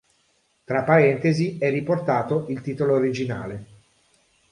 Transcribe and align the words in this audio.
Tra 0.63 0.81
parentesi 0.83 1.59
è 1.59 1.69
riportato 1.69 2.47
il 2.49 2.61
titolo 2.61 2.95
originale. 2.95 3.65